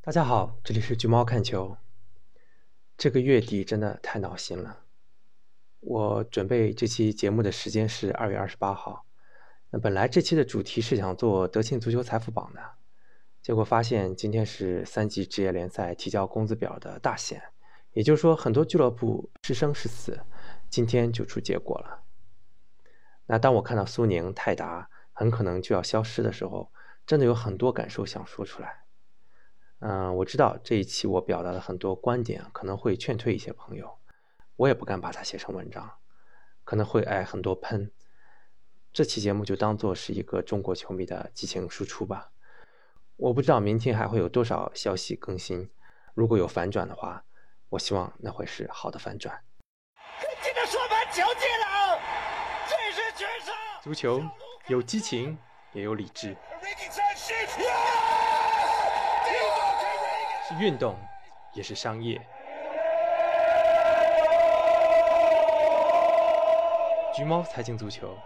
[0.00, 1.76] 大家好，这里是橘猫看球。
[2.96, 4.84] 这个月底真的太闹心了。
[5.80, 9.04] 我准备这期节目的时间是二月二十八号。
[9.70, 12.62] 那本来这期的主题是想做德庆足球财富榜的，
[13.42, 17.42] 结果发现今天是三级职业联赛提交工资表的大限，
[17.92, 20.20] 也就是说很多俱乐部是生是死，
[20.70, 22.04] 今天就出结果了。
[23.26, 26.72] 那当我看到苏宁、泰达很可能就要消失的时候，
[27.04, 28.84] 真的有很多感受想说出来。
[29.80, 33.98] 嗯，我知道这一期我表达的很多观点可能会劝退一些朋友，
[34.56, 35.98] 我也不敢把它写成文章，
[36.64, 37.92] 可能会挨很多喷。
[38.92, 42.32] 这期节目就当做是一个中国球迷的激情输出吧。
[43.16, 45.70] 我不知道明天还会有多少消息更新，
[46.14, 47.24] 如果有反转的话，
[47.68, 49.44] 我希望那会是好的反转。
[50.42, 52.00] 今天说盘球技了，
[52.68, 54.20] 这是全场足球
[54.66, 55.38] 有激情，
[55.72, 56.36] 也有理智。
[60.48, 60.96] 是运动，
[61.52, 62.18] 也是商业。
[67.14, 68.16] 橘猫财经足球，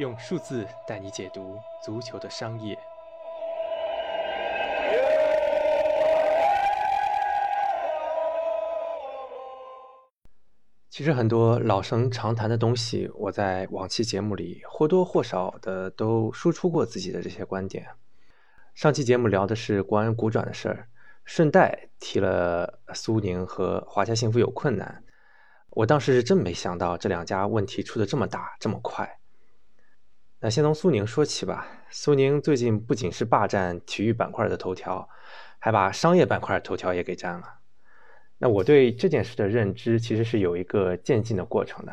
[0.00, 2.76] 用数字带你解读足球的商业。
[10.88, 17.86] 其实很多老生常谈的东西，我在往期节目里或多或少的都输出过自己的这些观点。
[18.74, 20.88] 上期节目聊的是国安股转的事儿。
[21.24, 25.04] 顺带提了苏宁和华夏幸福有困难，
[25.70, 29.18] 我当时是真没想到这两家问题出的这么大这么快。
[30.40, 31.66] 那先从苏宁说起吧。
[31.90, 35.08] 苏宁最近不仅是霸占体育板块的头条，
[35.58, 37.58] 还把商业板块头条也给占了。
[38.38, 41.92] 那我对这件事的认知其实是有一个渐进的过程的。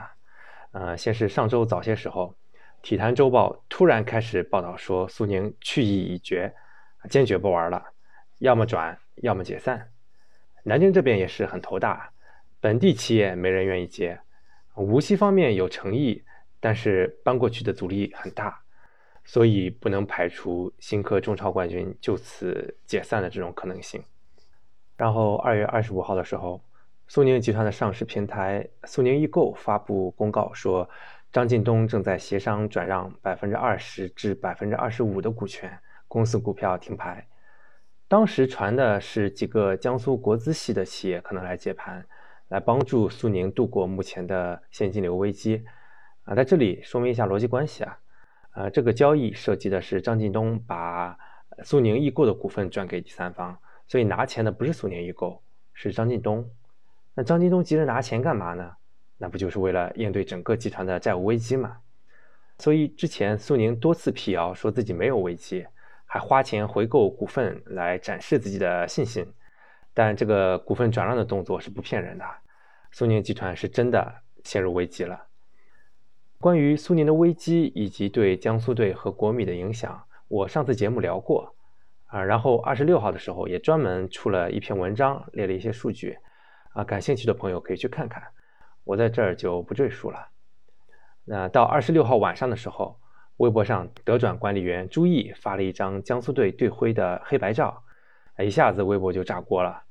[0.71, 2.35] 呃，先是上周早些时候，
[2.81, 6.53] 体坛周报突然开始报道说苏宁去意已决，
[7.09, 7.83] 坚决不玩了，
[8.39, 8.97] 要么转。
[9.17, 9.91] 要么解散，
[10.63, 12.11] 南京这边也是很头大，
[12.59, 14.19] 本地企业没人愿意接，
[14.75, 16.23] 无锡方面有诚意，
[16.59, 18.61] 但是搬过去的阻力很大，
[19.25, 24.03] 所以不能排除新科中超冠军就此解散的这种可能性。
[24.95, 26.61] 然后二月二十五号的时候，
[27.07, 30.89] 苏宁集团的上市平台苏宁易购发布公告说，
[31.31, 37.27] 张近东正在协商转让百分之二十至百分之二十五的股权，公司股票停牌。
[38.09, 42.07] 当时传的是几个江苏国资系的企业可能来接盘，
[42.47, 45.65] 来帮助苏宁度过目前的现金流危机。
[46.23, 47.99] 啊，在这里说明一下逻辑关系啊，
[48.53, 51.17] 呃，这个交易涉及的是张近东把
[51.65, 53.57] 苏宁易购的股份转给第三方，
[53.89, 55.41] 所以拿钱的不是苏宁易购，
[55.73, 56.49] 是张近东。
[57.13, 58.71] 那张近东急着拿钱干嘛呢？
[59.17, 61.79] 那不就是为了应对整个集团的债务危机吗？
[62.59, 65.65] 所以之前苏宁多次辟谣说自己没有危机。
[66.09, 69.33] 还花钱回购股份来展示自己的信心，
[69.93, 72.25] 但这个股份转让的动作是不骗人的。
[72.91, 75.27] 苏宁集团是真的陷入危机了。
[76.39, 81.53] 关于苏宁的危机以及对江苏队和国米的影响，我上次节目聊过
[82.05, 82.23] 啊。
[82.23, 86.17] 然后二十六号的时候也专门出了一篇文章，列了一些数据
[86.71, 86.85] 啊。
[86.85, 88.23] 感兴趣的朋友可以去看看，
[88.85, 90.29] 我在这儿就不赘述了。
[91.25, 92.97] 那到二十六号晚上的时候。
[93.37, 97.83] 微博上，德转管理员朱毅发了一张江苏队队徽的黑白照，
[98.39, 99.83] 一下子微博就炸锅了。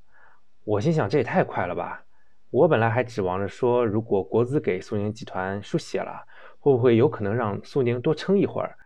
[0.64, 2.02] 我心想，这也太快了吧！
[2.50, 6.26] 我本来还指望着说，如果国资给苏宁集团输血了，
[6.58, 8.76] 会不会有可能让苏宁多撑一会儿，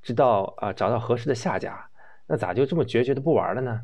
[0.00, 1.90] 直到啊找到合适的下家？
[2.26, 3.82] 那咋就这么决绝的不玩了呢？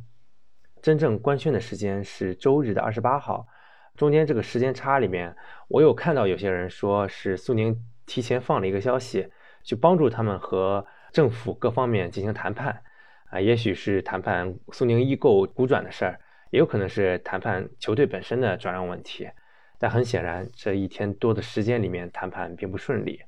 [0.80, 3.46] 真正官宣的时间是周日的二十八号，
[3.94, 5.36] 中间这个时间差里面，
[5.68, 9.30] 我有看到有些人说是苏宁提前放了一个消息。
[9.64, 12.82] 去帮助他们和政府各方面进行谈判，
[13.30, 16.20] 啊，也许是谈判苏宁易购股转的事儿，
[16.50, 19.28] 也有可能是谈判球队本身的转让问题。
[19.78, 23.20] 但很显然，这一天多的时间里面谈判并不顺利。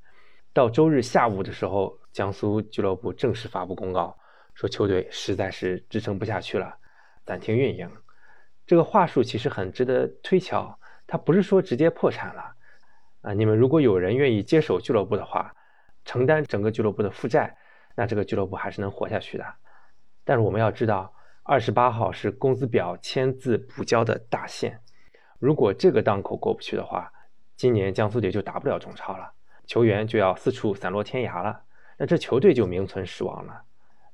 [0.52, 4.16] 到周日下午的时候，江苏俱乐部正式发布公告，
[4.54, 6.76] 说球队实在是支撑不下去了，
[7.24, 7.90] 暂停运营。
[8.66, 12.54] 这个话术其实很值得推敲，他不是说直接破产了，
[13.22, 15.54] 啊，你们如果有人愿意接手俱乐部的话。
[16.06, 17.54] 承担整个俱乐部的负债，
[17.96, 19.44] 那这个俱乐部还是能活下去的。
[20.24, 21.12] 但是我们要知道，
[21.42, 24.80] 二十八号是工资表签字补交的大限，
[25.38, 27.12] 如果这个档口过不去的话，
[27.56, 29.32] 今年江苏队就打不了中超了，
[29.66, 31.60] 球员就要四处散落天涯了，
[31.98, 33.62] 那这球队就名存实亡了。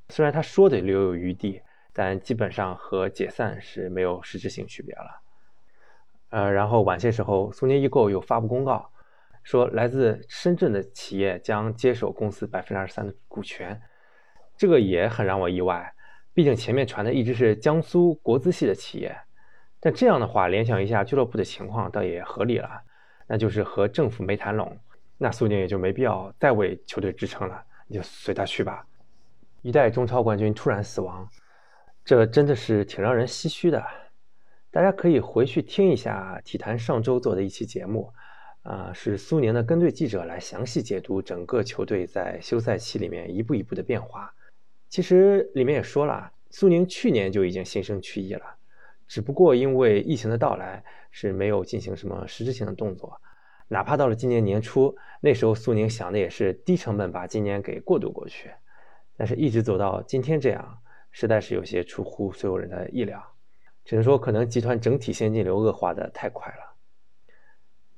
[0.08, 1.60] 虽然他说的留有余地，
[1.92, 5.22] 但基本上和解散是没有实质性区别了。
[6.30, 8.90] 呃，然后晚些时候，苏宁易购又发布公告。
[9.42, 13.80] 说来自深圳的企业将接手公司百分之二十三的股权，
[14.56, 15.92] 这个也很让我意外。
[16.34, 19.16] 毕竟前面传的一直是江苏国资系的企业。
[19.80, 22.82] 但这样的话，联想一下俱乐部的情况，倒也合理了，
[23.26, 24.78] 那就是和政府没谈拢，
[25.18, 28.86] 那苏宁也就没必要再为球队支撑了，你就随他去吧。
[29.60, 31.28] 一代中超冠军突然死亡，
[32.04, 33.84] 这真的是挺让人唏嘘的。
[34.70, 38.12] 大家可以回去听一下体坛上周做的一期节目，
[38.62, 44.32] 啊，是苏宁的跟队记者来详细解读整个球队在休赛期里面一步一步的变化。
[44.88, 48.42] 其实里面也说了，苏宁去年就已经心生去意了，
[49.08, 53.20] 只不过因为疫情的到来，是没有进行什么实质性的动作。
[53.68, 58.50] 哪怕到了今年年初，那时候苏宁想的也是低成本把今年给过渡过去，
[59.16, 60.78] 但是一直走到今天这样，
[61.10, 63.20] 实在是有些出乎所有人的意料。
[63.84, 66.71] 只能说，可能集团整体现金流恶化的太快了。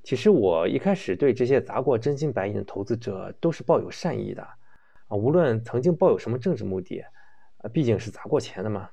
[0.05, 4.43] 其实我一开始对这些砸过真金白银的投资者都是抱有善意的，
[5.09, 7.01] 啊，无论曾经抱有什么政治目的，
[7.56, 8.91] 啊，毕竟是砸过钱的嘛。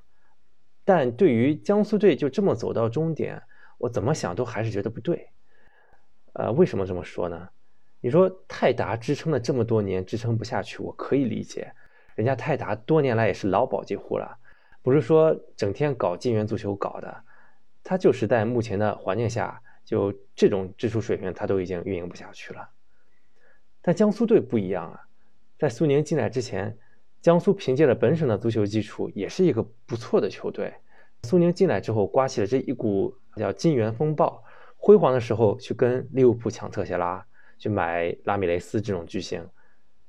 [0.84, 3.42] 但对于江苏队就这么走到终点，
[3.76, 5.28] 我怎么想都还是觉得不对。
[6.32, 7.50] 呃，为什么这么说呢？
[8.00, 11.72] 你说泰达支撑了这么多年，支撑不下去，我可以理解，
[12.14, 14.38] 人家泰达多年来也是老保级户了。
[14.80, 17.22] 不是说整天搞金元足球搞的，
[17.84, 22.70] 他就是在目前的环境下，就这种支出水平，他都已经运营不下去了。
[23.80, 25.00] 但江苏队不一样啊，
[25.58, 26.78] 在苏宁进来之前，
[27.20, 30.72] 江苏凭借着本省的足球基础，也是一个不错的球队。
[31.24, 34.42] 苏宁进来之后，刮起了这一股叫金元风暴，
[34.76, 37.24] 辉煌的时候去跟利物浦抢特谢拉，
[37.58, 39.48] 去买拉米雷斯这种巨星，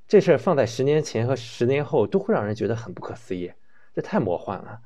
[0.08, 3.52] 这事儿放在十年前和十年后，都会让人觉得很不可思议。
[3.94, 4.80] 这太魔幻了！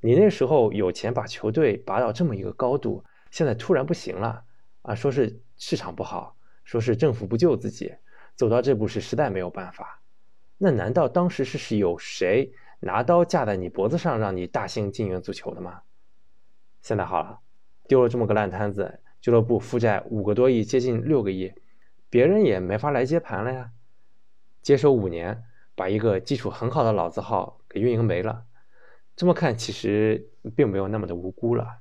[0.00, 4.44] 你那时候有钱把球队拔到这么一个高度，现在突然不行了
[4.82, 4.94] 啊！
[4.94, 7.92] 说是市场不好，说是政府不救自己，
[8.36, 10.00] 走到这步是实在没有办法。
[10.56, 15.82] 那难道当时是是有谁拿刀架在你脖子上，让你大兴金元足球的吗？
[16.80, 17.40] 现在好了，
[17.88, 21.52] 丢了这么个烂摊子，俱乐部负债五个多亿，接近六个亿，
[22.08, 23.72] 别人也没法来接盘了呀。
[24.62, 25.42] 接手五年，
[25.74, 27.58] 把一个基础很好的老字号。
[27.68, 28.44] 给运营没了，
[29.16, 31.80] 这么看其实并没有那么的无辜了。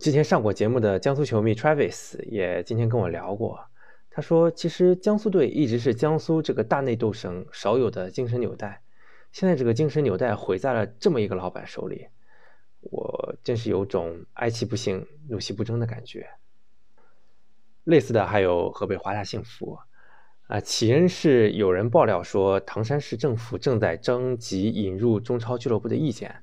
[0.00, 3.60] 之前上过节目的江苏球迷 Travis 也今天跟我聊过，
[4.08, 8.80] 他说其实江苏队一直是江苏这个大内斗省少有的精神纽带，
[9.30, 12.08] 现在这个精神纽带毁在了这么一个老板手里，
[12.80, 16.26] 我真是有种哀其不幸，怒其不争的感觉。
[17.84, 19.78] 类似的还有河北华夏幸福。
[20.46, 26.34] 啊，起因是有人爆料说，唐山市政府正在征集引入中超俱乐部的意见。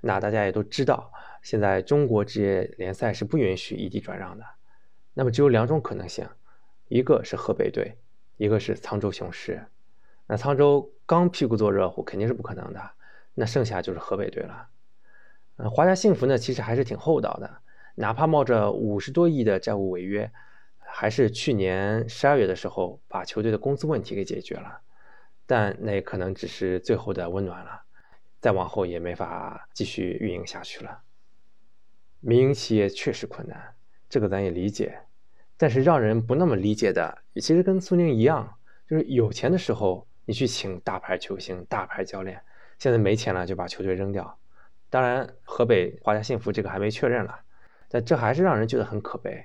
[0.00, 1.12] 那大家也都知道，
[1.46, 4.44] 现在中国职业联赛是不允许异地转让的。
[5.14, 6.28] 那么只有两种可能性，
[6.88, 7.98] 一个是河北队，
[8.36, 9.64] 一个是沧州雄狮。
[10.26, 12.90] 那沧州刚屁股坐热乎，肯定是不可能的。
[13.34, 14.66] 那剩下就是河北队了。
[15.58, 17.58] 嗯，华夏幸福呢，其实还是挺厚道的，
[17.94, 20.28] 哪怕冒着五十多亿的债务违约。
[20.80, 24.80] 还是去年十二月的时候把球队的工资问题给解决了，
[25.46, 27.82] 但那可能只是最后的温暖了，
[28.40, 31.02] 再往后也没法继续运营下去了。
[32.26, 33.76] 民营企业确实困难，
[34.08, 34.98] 这个咱也理解，
[35.56, 38.58] 但是让人不那么理解的，其实跟苏宁一样，
[38.90, 42.42] 就是有钱的时候你去请大牌球星、大牌教练，
[42.80, 44.36] 现在没钱了就把球队扔掉。
[44.90, 47.42] 当然，河北华夏幸福这个还没确认了，
[47.88, 49.44] 但这还是让人觉得很可悲。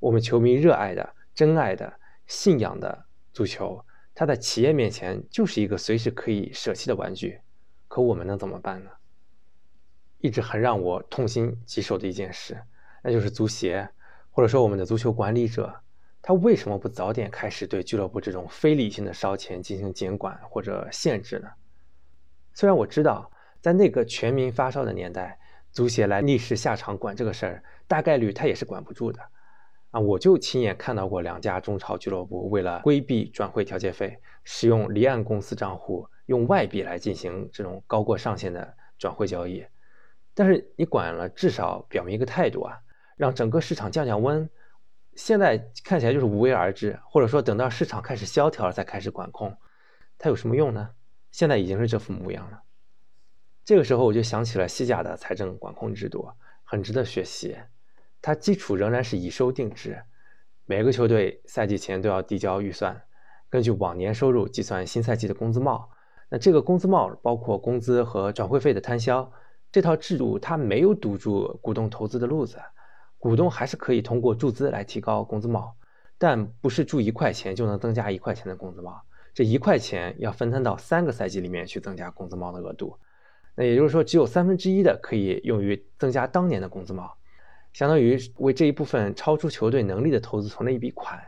[0.00, 7.40] 我们球迷热爱的、真爱的、信仰的足球，它在企业面前就是一个随时可以舍弃的玩具。
[7.88, 8.90] 可我们能怎么办呢？
[10.26, 12.60] 一直很让我痛心疾首的一件事，
[13.02, 13.88] 那就是足协
[14.30, 15.72] 或者说我们的足球管理者，
[16.20, 21.48] 他为什么不早点开始对俱乐部这种非理性的烧钱进行监管或者限制呢？
[22.52, 23.30] 虽然我知道，
[23.60, 25.38] 在那个全民发烧的年代，
[25.70, 29.20] 足协来逆势下场管这个事儿，大概率他也是管不住的。
[29.92, 39.64] 啊，我就亲眼看到过两家中超俱乐部为了规避转会调节费，使用离岸公司账户，用外币来进行这种高过上限的转会交易。
[40.38, 42.78] 但是你管了，至少表明一个态度啊，
[43.16, 44.48] 让整个市场降降温。
[45.14, 49.56] 现在看起来就是无为而治，或者说等到市场开始萧条了再开始管控，
[50.18, 50.90] 它有什么用呢？
[51.30, 52.62] 现在已经是这副模样了。
[53.64, 56.28] 这个时候我就想起了西甲的财政管控制度，
[56.64, 57.56] 很值得学习。
[58.20, 60.02] 它基础仍然是以收定制，
[60.66, 63.04] 每个球队赛季前都要递交预算，
[63.48, 65.88] 根据往年收入计算新赛季的工资帽。
[66.28, 69.32] 那这个工资帽包括工资和转会费的摊销。
[69.72, 72.58] 这套制度它没有堵住股东投资的路子，
[73.18, 75.74] 股东还是可以通过注资来提高工资帽，
[76.16, 79.02] 但不是注一块钱就能增加一块钱的工资帽。
[79.34, 82.96] 这一块钱要分摊到三个赛季里面去增加工资帽的额度。
[83.54, 87.16] 那也就是说，只有三分之一的可以用于增加当年的工资帽，
[87.72, 91.22] 相当于为这一部分超出球队能力的投资存了一笔款，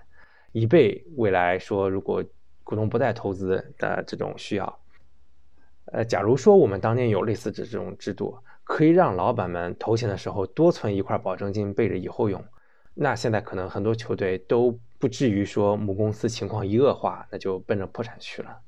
[0.52, 2.24] 以备未来说如果
[2.64, 4.78] 股东不再投资的这种需要。
[5.92, 12.44] 呃，假如说我们当年有类似的这种制度，可以让老板们投钱的时候多存一块保证金备着以后用，
[12.94, 18.60] 那现在可能很多球队都不至于说母公司情况一恶化，那就奔着破产去了。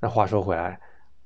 [0.00, 0.80] 那话说回来。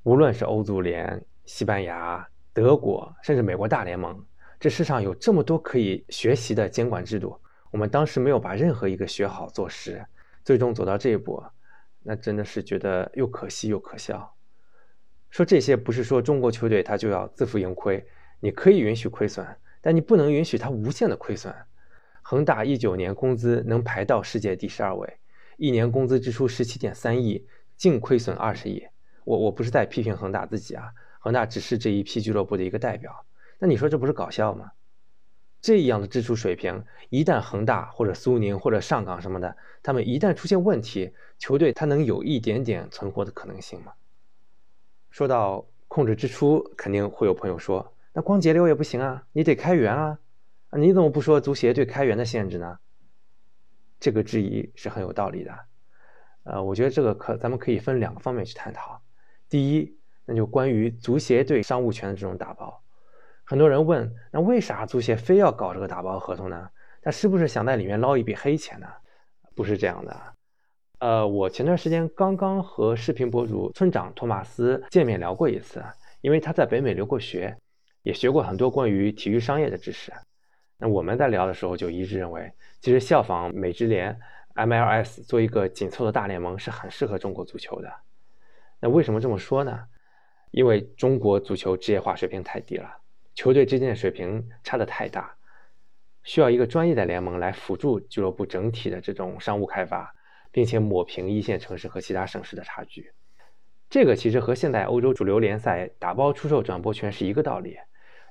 [0.05, 4.23] 无论是欧足联、西班牙、德国，甚至美国大联盟，
[4.61, 10.05] 这世上有这么多可以学习的监管制度，我们当时没有把任何一个学好做实，
[10.45, 11.43] 最终走到这一步，
[12.03, 14.31] 那真的是觉得又可惜又可笑。
[15.35, 18.07] 说这些不是说中国球队他就要自负盈亏，
[18.39, 19.45] 你可以允许亏损，
[19.81, 21.53] 但你不能允许它无限的亏损。
[22.23, 25.19] 恒大一九年工资能排到世界第十二位，
[25.57, 27.45] 一年工资支出十七点三亿，
[27.77, 28.87] 净亏损二十亿。
[29.25, 33.27] 我我不是在批评恒大自己啊，恒大只是这一批俱乐部的一个代表。
[33.59, 34.71] 那你说这不是搞笑吗？
[35.61, 43.95] 这样的支出水平，一旦恒大或者苏宁或者上港什么的，他们一旦出现问题，球队他能有一点点存活的可能性吗？
[45.15, 50.19] 说到控制支出，肯定会有朋友说，那光节流也不行啊，你得开源啊，
[50.73, 52.81] 你怎么不说足协对开源的限制呢？
[54.01, 55.57] 这个质疑是很有道理的。
[56.43, 59.01] 呃，我觉得这个可咱们可以分两个方面去探讨。
[59.49, 62.83] 第一，那就关于足协对商务权的这种打包，
[63.45, 66.69] 很多人问，那为啥足协非要搞这个打包合同呢？
[67.03, 68.89] 他是不是想在里面捞一笔黑钱呢？
[69.55, 70.35] 不是这样的。
[71.05, 75.85] 呃，我前段时间刚刚和视频博主村长托马斯见面聊过一次，
[76.23, 77.55] 因为他在北美留过学，
[78.05, 80.11] 也学过很多关于体育商业的知识。
[80.79, 84.19] 那我们在聊的时候就一致认为，其实效仿美职联
[84.55, 87.93] MLS 做一个紧凑的大联盟是很适合中国足球的。
[88.81, 89.79] 那为什么这么说呢？
[90.53, 92.89] 因为中国足球职业化水平太低了，
[93.35, 95.37] 球队之间的水平差的太大，
[96.23, 100.14] 需要一个专业的联盟来辅助俱乐部整体的这种商务开发，
[100.55, 103.11] 并且抹平一线城市和其他省市的差距。
[103.91, 107.77] 这个其实和现在欧洲主流联赛打包出售转播权是一个道理，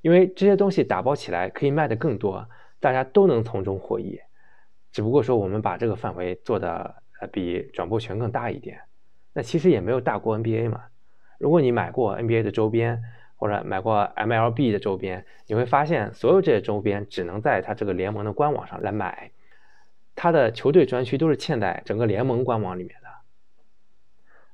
[0.02, 2.48] 因为这些东西打包起来可以卖得更多，
[2.80, 4.18] 大家都能从中获益。
[4.94, 8.80] 只不过说我们把这个范围做的呃比转播权更大一点。
[9.34, 10.84] 那其实也没有大过 NBA 嘛。
[11.40, 13.04] 如果你买过 NBA 的周边，
[13.36, 19.32] 或者买过 MLB 的周边，你会发现所有这些周边只能在它这个联盟的官网上来买，
[20.16, 23.08] 他的球队专区都是嵌在整个联盟官网里面的。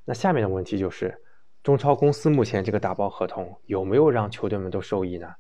[0.06, 1.22] 那下面的问题就是，
[1.62, 5.36] 中超公司目前这个打包合同有没有让球队们都受益呢？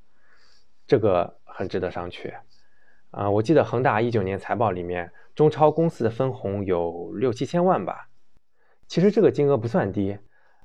[0.86, 2.34] 这个很值得商榷。
[3.12, 8.10] 啊，我记得恒大一九年财报里面，中超公司的分红有六七千万吧。
[8.88, 10.20] 其实这个金额不算低，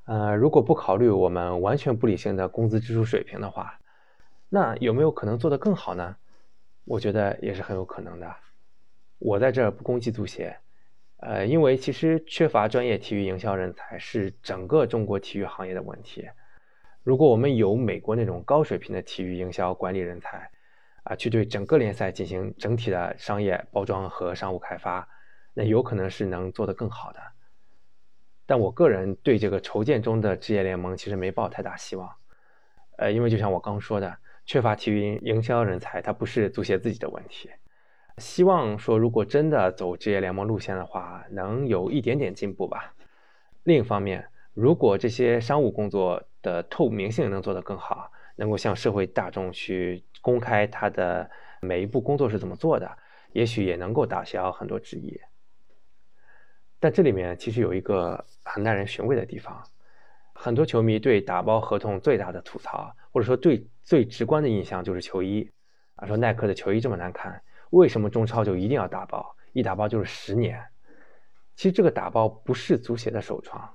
[0.05, 3.79] 呃，如果不考虑我们完全不理性的工资支出水平的话，
[4.51, 6.17] 那有没有可能做得更好呢？
[6.85, 8.35] 我觉得也是很有可能的。
[9.19, 10.57] 我在这儿不攻击足协，
[11.19, 16.29] 呃，因为其实缺乏专业体育营销人才是整个中国体育行业的问题。
[17.03, 20.51] 如果我们有美国那种高水平的体育营销管理人才，
[21.05, 25.07] 啊，去对整个联赛进行整体的商业包装和商务开发，
[25.53, 27.21] 那有可能是能做得更好的。
[28.47, 32.11] 但我个人对这个筹建中的职业联盟其实没抱太大希望，
[32.97, 37.51] 呃，因为就像我刚说的，缺乏体育营销人才，它不是足协自己的问题。
[38.19, 42.95] 希望说，如果真的走职业联盟路线的话，能有一点点进步吧。
[43.65, 51.29] 另一方面，如果这些商务工作的透明性能做得更好，能够向社会大众去公开他的
[51.61, 52.99] 每一步工作是怎么做的，
[53.33, 55.21] 也许也能够打消很多质疑。
[56.79, 59.61] 但这里面其实有一个很耐人寻味的地方，
[60.35, 65.51] 很多球迷对打包合同最大的吐槽，或者说对最直观的印象就是球衣
[65.97, 67.43] 啊，说耐克的球衣这么难看，
[67.75, 69.35] 为什么中超就一定要打包？
[69.53, 70.63] 一打包就是十年。
[71.57, 73.69] 其实这个打包不是足协的首创，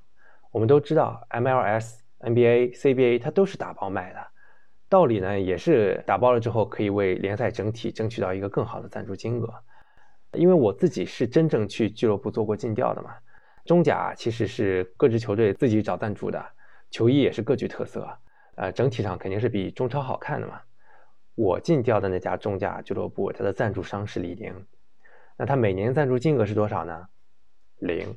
[0.52, 4.28] 我们都知道，MLS、NBA、CBA 它都是打包卖的，
[4.88, 9.54] 道理呢也是打包了之后可以为联赛整体争取到一个更好的赞助金额。
[10.34, 13.16] 因为我自己是真正去俱乐部做过尽调的嘛，
[13.66, 16.46] 中甲其实是各支球队自己找赞助的，
[16.90, 18.08] 球衣也是各具特色，
[18.56, 20.62] 呃，整体上肯定是比中超好看的嘛。
[21.40, 24.54] 我进调的那家中甲俱乐部，它的赞助商是李宁，
[25.38, 27.08] 那它每年赞助金额是多少呢？
[27.78, 28.14] 零。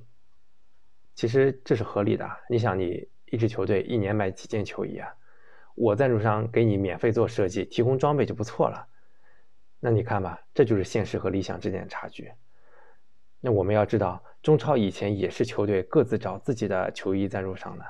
[1.15, 5.15] 其实这是合理的，你想你一支球队一年卖几件球衣啊？
[5.77, 8.89] 我赞助商给你免费做设计，提供装备就不错了。
[9.79, 12.33] 那你看吧，这就是现实和理想之间的差距。
[13.39, 17.85] 那我们要知道，中超以前也是球队各自找自己的球衣赞助商的，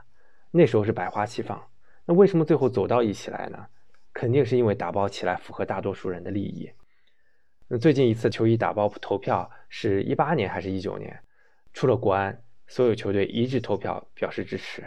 [0.50, 1.58] 那时候是百花齐放。
[2.04, 3.66] 那为什么最后走到一起来呢？
[4.12, 6.70] 肯定是因为打包起来符合大多数人的利益。
[7.68, 11.18] 那最近一次球衣打包投票是一八年还是一九年？
[11.72, 14.84] 出了国安，所有球队一致投票表示支持。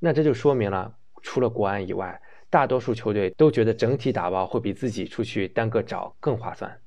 [0.00, 2.20] 那这就说明了，除了国安以外，
[2.50, 6.80] 大多数球队都觉得整体打包会比自己出去单个找更划算。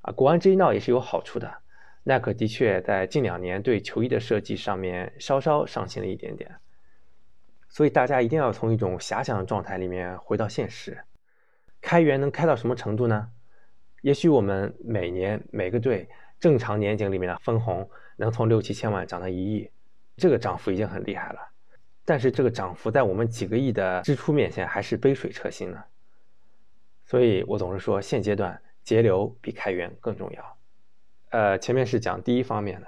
[0.00, 1.58] 啊，国安这一闹也是有好处的。
[2.04, 6.56] 耐克的确在近两年对球衣的设计上面稍稍上心了一点点。
[7.72, 11.02] 所以大家一定要从一种遐想的状态里面回到现实。
[11.80, 13.30] 开源能开到什么程度呢？
[14.02, 16.06] 也许我们每年每个队
[16.38, 19.70] 正常年景里面的分红能从六七千万涨到一亿，
[20.18, 21.40] 这个涨幅已经很厉害了。
[22.04, 25.82] 但是这个涨幅在我们几个亿的支出面前还是杯水车薪呢。
[27.06, 30.56] 所以我总是说，现阶段节流比开源更重要。
[31.30, 32.86] 呃，前面是讲第一方面的，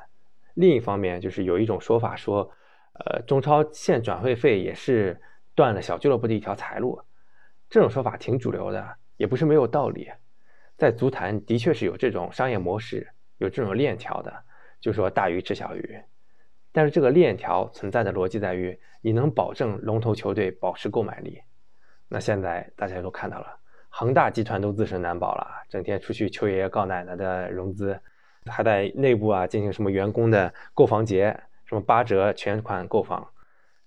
[0.53, 2.50] 另一方面就是有一种说法说。
[2.95, 5.21] 呃，中超限转会费也是
[5.55, 7.03] 断了小俱乐部的一条财路，
[7.69, 10.09] 这种说法挺主流的，也不是没有道理。
[10.77, 13.09] 在足坛的确是有这种商业模式，
[13.39, 14.33] 有这种链条的，
[14.81, 16.01] 就说大鱼吃小鱼。
[16.71, 21.41] 但是这个链条存在的逻辑在于，你能保证龙头球队保持购买力。
[22.09, 23.59] 那现在大家都看到了，
[23.89, 28.01] 恒大集团都自身难保了，整天出去求爷爷告奶奶的融资，
[28.47, 31.37] 还在内部啊进行什么员工的购房节。
[31.64, 33.26] 什么八折全款购房，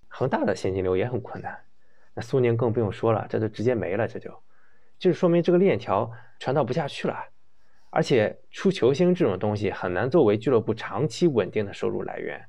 [0.07, 1.57] 恒大的现金流也很困难，
[2.15, 4.31] 那苏宁更不用说了，这都直接没了，这就
[4.97, 7.15] 就是说明这个链条传导不下去了，
[7.91, 12.43] 而且出球星这种东西很难作为俱乐部长期稳定的收入来源，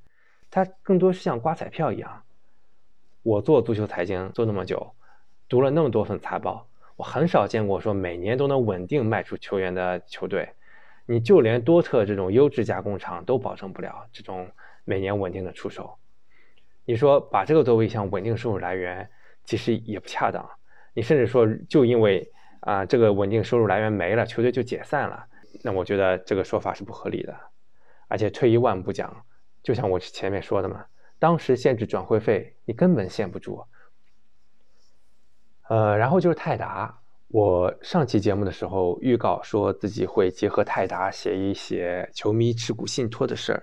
[0.51, 2.23] 它更多是像刮彩票一样。
[3.23, 4.95] 我做足球财经做那么久，
[5.47, 6.67] 读了那么多份财报，
[6.97, 10.49] 我很少见过说每年都能稳定卖出球员的球队，
[11.05, 14.51] 你就连多特这种优质加工厂都保证不了这种。
[14.89, 15.99] 每年稳定的出手，
[16.87, 19.11] 你说把这个作为一项稳定收入来源，
[19.45, 20.49] 其实也不恰当。
[20.95, 25.27] 你甚至说，就因为啊这个稳定收入来源没了，球队就解散了，
[25.63, 27.37] 那我觉得这个说法是不合理的。
[28.09, 29.27] 而且退一万步讲，
[29.63, 30.87] 就像我前面说的嘛，
[31.19, 33.63] 当时限制转会费，你根本限不住。
[35.69, 43.63] 呃，然后就是泰达，我上期节目的时候预告说自己会结合泰达写一写球迷持股信托的事儿。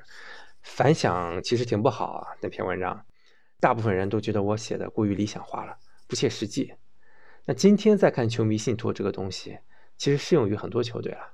[0.66, 3.06] 反响其实挺不好啊，那篇文章，
[3.60, 6.74] 大部分人都觉得我写的过于理想化了，不切实际。
[7.46, 9.60] 那今天再看球迷信托这个东西，
[9.96, 11.34] 其实适用于很多球队了。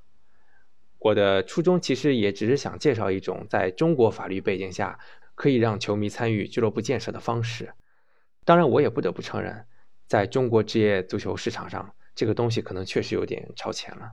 [0.99, 4.99] 我的初衷其实也只是想介绍一种在中国法律背景下
[5.33, 7.73] 可以让球迷参与俱乐部建设的方式。
[8.43, 9.65] 当然，我也不得不承认，
[10.07, 14.11] 在中国职业足球市场上，这个东西可能确实有点超前了。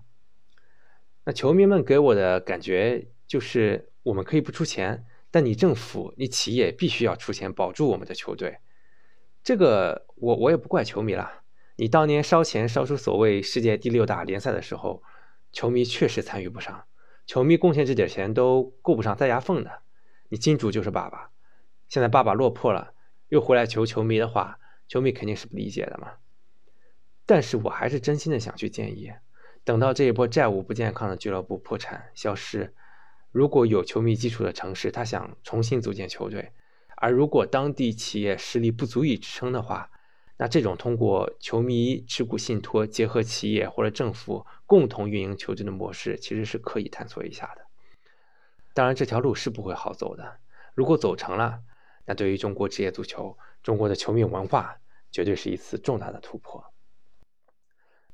[1.24, 3.90] 那球迷们给我的感觉就是。
[4.08, 8.58] 我们可以不出钱，但你政府、你企业必须要出钱保住我们的球队。
[9.42, 11.42] 这个我我也不怪球迷了。
[11.76, 15.02] 你当年烧钱烧出所谓世界第六大联赛的时候，
[15.52, 16.86] 球迷确实参与不上，
[17.26, 19.82] 球迷贡献这点钱都够不上塞牙缝的。
[20.30, 21.30] 你金主就是爸爸，
[21.88, 22.94] 现在爸爸落魄了，
[23.28, 26.14] 又回来求球迷的话，球迷肯定是不理解的嘛。
[27.26, 29.12] 但是我还是真心的想去建议，
[29.64, 32.74] 等到这一波债务不健康的俱乐部破产消失。
[33.30, 36.52] 如果有球迷基础的城市，他想重新组建球队，
[36.96, 39.90] 而如果当地企业实力不足以支撑的话，
[40.38, 47.66] 那这种通过球迷持股信托结合企业或者政府共同运营球队的模式，其实是可以探索一下的。
[48.72, 50.38] 当然，这条路是不会好走的。
[50.74, 51.60] 如果走成了，
[52.06, 54.78] 那对于中国职业足球、中国的球迷文化，
[55.10, 56.64] 绝对是一次重大的突破。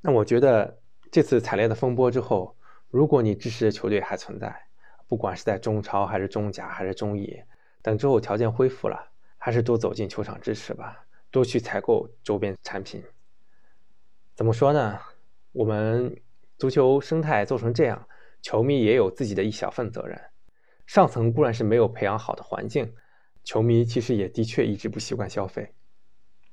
[0.01, 2.57] 那我觉得这次惨烈的风波之后，
[2.89, 4.64] 如果你支持的球队还存在，
[5.07, 7.41] 不管是在中超还是中甲还是中乙，
[7.81, 13.03] 等之后条件恢复了，还是多走进球场支持吧，多去采购周边产品。
[14.33, 14.99] 怎么说呢？
[15.51, 16.19] 我们
[16.57, 18.07] 足球生态做成这样，
[18.41, 20.19] 球迷也有自己的一小份责任。
[20.85, 22.93] 上层固然是没有培养好的环境，
[23.43, 25.73] 球迷其实也的确一直不习惯消费。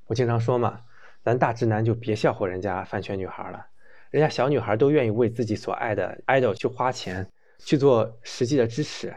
[0.05, 0.81] 我经常说嘛，
[1.23, 3.65] 咱大直男就别笑话人家饭圈女孩了，
[4.11, 7.27] 人家小女孩都愿意为自己所爱的 idol 去花钱。
[7.59, 9.15] 去做实际的支持，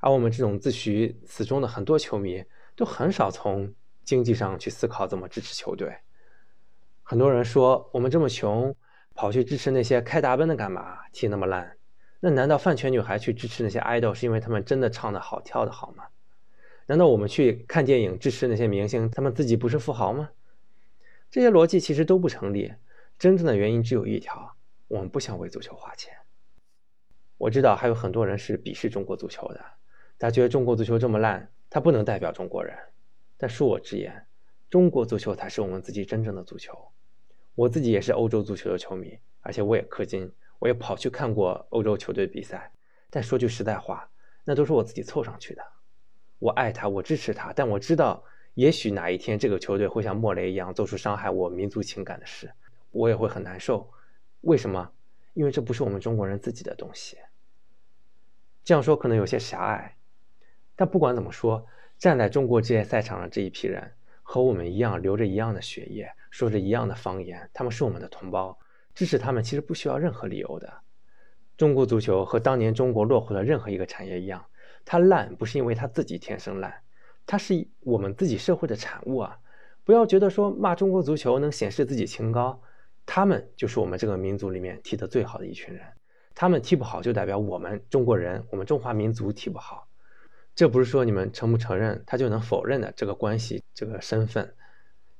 [0.00, 2.44] 而我们这种自诩死忠的很多球迷
[2.76, 3.72] 都很少从
[4.04, 5.96] 经济上去思考怎么支持球队。
[7.02, 8.74] 很多人说我们这么穷，
[9.14, 10.98] 跑去支持那些开大奔的干嘛？
[11.12, 11.76] 踢那么烂？
[12.20, 16.04] 那难道饭圈女孩去支持那些 idol 是因为他们真的唱的好、跳的好吗？
[16.86, 20.30] 难道我们去看电影支持那些明星，他们自己不是富豪吗？
[21.30, 22.72] 这些逻辑其实都不成立。
[23.18, 24.56] 真正的原因只有一条：
[24.88, 26.14] 我们不想为足球花钱。
[27.44, 29.62] 我知道还有很多人是鄙视中国足球的，
[30.18, 32.74] 他觉得中国足球这么烂，他不能代表中国人。
[33.36, 34.26] 但恕我直言，
[34.70, 36.74] 中国足球才是我们自己真正的足球。
[37.54, 42.72] 我自己也是欧洲足球的球迷，而且我也氪金，我也跑去看过欧洲球队比赛。
[43.10, 44.08] 但说句实在话，
[44.46, 45.62] 那都是我自己凑上去的。
[46.38, 52.50] 我爱他，我支持他，但我知道，也许哪一天这个球队会像莫雷一样做出伤害我民族情感的事，
[52.90, 53.86] 我也会很难受。
[54.40, 54.92] 为什么？
[55.34, 57.18] 因为这不是我们中国人自己的东西。
[58.64, 59.96] 这样说可能有些狭隘，
[60.74, 61.66] 但不管怎么说，
[61.98, 68.58] 站在中国职业赛场上这一批人，和我们一样流着一样的血液，说着一样的方言，他们是我们的同胞，
[68.94, 70.72] 支持他们其实不需要任何理由的。
[71.56, 74.44] 中国足球和当年中国落后的任何一个产业一样，
[74.84, 76.74] 它烂不是因为它自己天生烂，
[77.26, 79.38] 它是我们自己社会的产物啊！
[79.84, 82.60] 不要觉得说骂中国足球能显示自己清高，
[83.04, 85.84] 他们就是我们这个民族里面踢得最好的一群人，
[86.34, 89.88] 他们踢不好就代表我们中国人，我们中华民族踢不好，
[90.54, 94.54] 这不是说你们承不承认他就能否认的这个关系这个身份。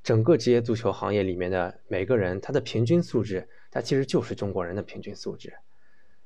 [0.03, 5.55] 整个职业足球行业里面的每个人，他的平均素质，他其实就是中国人的平均素质。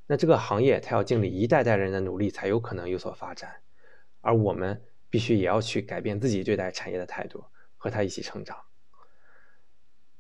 [0.07, 3.61] 那这个行业，他要经历一代代人的努力，才有可能有所发展，
[4.21, 7.45] 而我们必须也要去改变自己对待产业的态度，
[7.77, 8.57] 和他一起成长。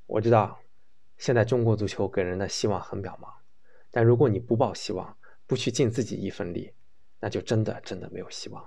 [0.06, 0.60] 我知道，
[1.16, 3.28] 现在中国足球给人的希望很渺茫，
[3.90, 6.72] 但如果你不抱希望，不去尽自己一份力，
[7.20, 8.64] 那就真的真的没有希望。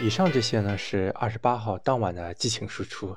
[0.00, 3.16] 以上这些呢，是二十八号当晚的激情输出。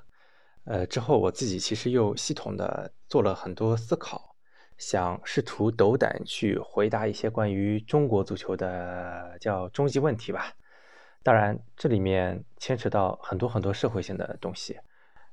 [0.63, 4.36] 呃，之后我自己其实又系统的做了很多思考，
[4.77, 10.54] 想试图斗胆去回答一些关于中国足球的叫终极问题吧。
[11.23, 14.80] 当然，这里面牵扯到很多很多社会性的东西，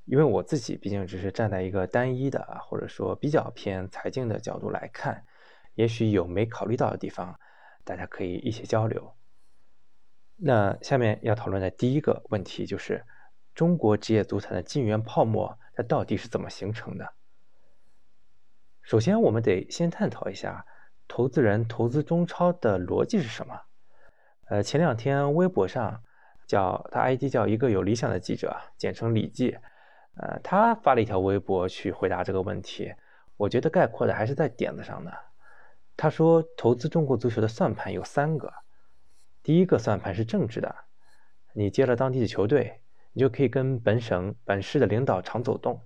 [0.09, 5.25] 因为我自己毕竟只是站在一个单一的或者说比较偏财经的角度来看，
[5.75, 7.39] 也许有没考虑到的地方，
[7.85, 9.15] 大家可以一起交流。
[10.37, 13.05] 那下面要讨论的第一个问题就是。
[13.55, 17.15] 中国职业足坛的金元泡沫，它到底是怎么形成的？
[18.83, 20.65] 首先，我们得先探讨一下
[21.09, 23.63] 投资人投资中超的逻辑是什么。
[24.47, 26.05] 呃，前两天微博上
[26.47, 29.59] 叫他 ID 叫一个有理想的记者，简称李记，
[30.19, 32.95] 呃，他发了一条微博去回答这个问题。
[33.37, 35.13] 我觉得概括的还是在点子上的。
[35.97, 38.53] 他说，投资中国足球的算盘有三个，
[39.43, 40.75] 第一个算盘是政治的，
[41.53, 42.81] 你接了当地的球队。
[43.15, 45.81] 你就可以跟本省本市的领导常走动。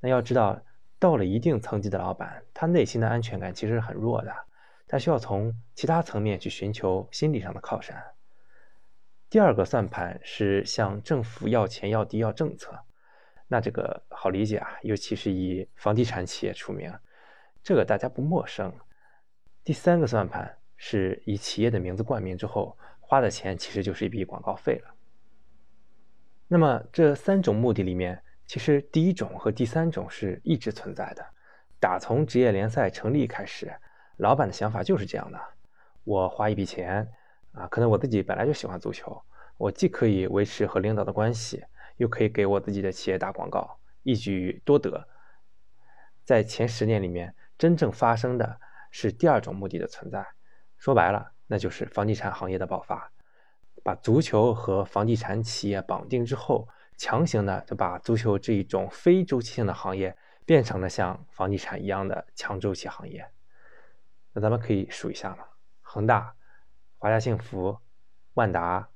[0.00, 0.62] 那要知道，
[0.98, 4.32] 到了一定层级的老板，他内心的安全感其实是很弱的，
[4.86, 8.02] 他需要从其他层面去寻求心理上的靠山。
[9.28, 12.78] 第二个算盘是向政府要钱、要地、要政策。
[13.54, 16.92] 那这个好理解啊，尤其是以房地产企业出名，
[17.62, 18.72] 这个大家不陌生。
[19.62, 24.92] 第三个算盘是以企业的名字冠名之后，花的钱其实就是一笔广告费了。
[26.48, 31.24] 那么这三种目的里面，其实第一种和第三种是一直存在的。
[31.78, 33.72] 打从职业联赛成立开始，
[34.16, 35.40] 老板的想法就是这样的：
[36.02, 37.08] 我花一笔钱
[37.52, 39.16] 啊，可能我自己本来就喜欢足球，
[39.56, 41.62] 我既可以维持和领导的关系，
[41.96, 45.08] 又可以给我自己的企业打广告，一举多得。
[46.24, 50.26] 在前十年里面，真正发生的是第二种目的的存在。
[50.76, 53.12] 说白了，那就是房地产行业的爆发。
[53.82, 63.30] 把足球和房地产企业绑定之后，强行的就把足球这一种非周期性的行业变成了像房地产一样的强周期行业。
[64.32, 65.44] 那咱们可以数一下嘛：
[65.82, 66.34] 恒大、
[66.96, 67.78] 华夏幸福、
[68.32, 68.88] 万达、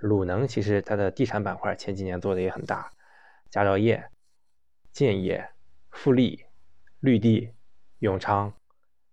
[0.00, 2.90] 鲁能，其实它的地产板块前几年做的也很大；
[3.50, 4.08] 佳兆业、
[4.92, 5.50] 建业、
[5.90, 6.44] 富力、
[7.00, 7.52] 绿地、
[7.98, 8.52] 永昌，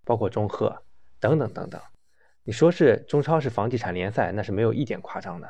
[0.03, 0.83] 包括中赫
[1.19, 1.81] 等等等等。
[2.43, 5.49] 你说是中超是房地产联赛，那是没有一点夸张的。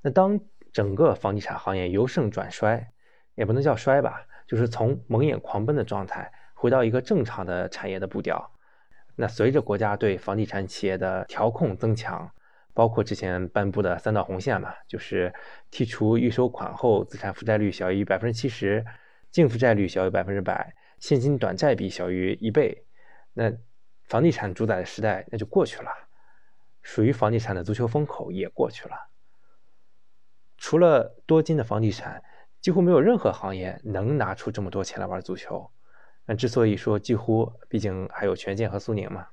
[0.00, 0.40] 那当
[0.72, 2.90] 整个房地产行业由盛转衰，
[3.34, 8.50] 也不能叫衰吧，就是从蒙眼狂奔的状态回到一个正常的产业的步调。
[9.16, 12.30] 那随着国家对房地产企业的调控增强，
[12.74, 15.32] 包括之前颁布的三道红线嘛，就是
[15.70, 18.84] 剔除预收款后资产负债率小于百分之七十，
[19.30, 22.84] 净负债率小于百分之百，现金短债比小于一倍，
[23.34, 23.52] 那。
[24.08, 25.90] 房地产主宰的时代那就过去了，
[26.80, 29.10] 属于房地产的足球风口也过去了。
[30.56, 32.22] 除了多金的房地产，
[32.58, 35.70] 几乎没有任何行业能拿出这么多钱来玩足球。
[36.24, 39.26] 那之所以说几乎，毕竟还有权健和苏宁嘛。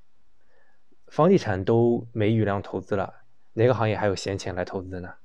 [1.08, 3.24] 房地产都没余量投资了，
[3.58, 5.16] 哪个行业还有闲钱来投资呢？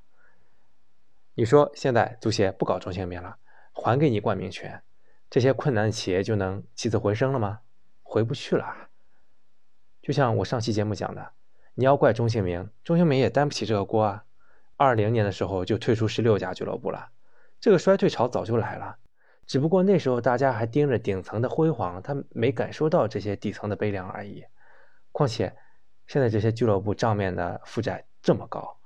[1.34, 3.36] 你说现在足协不搞中性名了，
[3.72, 4.82] 还给你冠名权，
[5.28, 7.60] 这些困难的企业就能起死回生了吗？
[8.02, 8.88] 回不去了。
[10.00, 11.32] 就像我上期节目讲的，
[11.74, 14.24] 你要怪钟兴民，钟兴民也担不起这个锅啊。
[14.76, 17.10] 二零年的时候就退出十六家俱乐部了，
[17.60, 18.96] 这个衰退潮早就来了，
[19.44, 24.44] 只不过那时候大家还盯着顶层的辉煌，他没感受到这些底层的悲凉而已。
[25.12, 25.54] 况且
[26.06, 28.78] 现在这些俱乐部账面的负债这么高，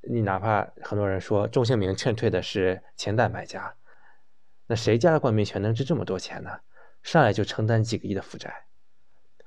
[0.00, 3.74] 你哪怕很多人说钟兴明劝退的是潜在买家，
[4.66, 6.60] 那谁家的冠名权能值这么多钱呢？
[7.02, 8.66] 上来就承担几个亿的负债，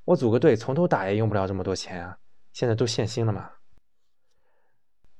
[0.06, 2.17] 我组个队从头打也用不了这么多钱啊！
[2.54, 3.52] 现在都限薪了嘛。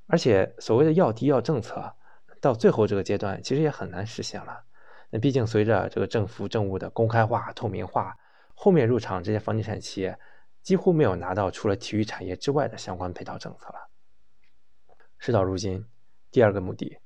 [0.08, 1.94] 而且所谓的要低要政策，
[2.40, 4.64] 到最后这个阶段其实也很难实现了。
[5.10, 8.16] 那毕竟随着这个政府政务的公开化、透明化，
[8.56, 10.18] 后面入场这些房地产企业
[10.62, 13.90] 几乎没有拿到除了体育产业之外的相关配套政策了。
[15.18, 15.86] 事到如今，
[16.32, 17.00] 第二个目的，